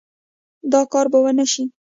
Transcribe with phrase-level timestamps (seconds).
[0.71, 1.63] دا کار به ونشي